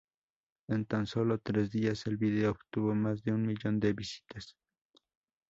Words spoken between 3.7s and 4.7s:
de visitas.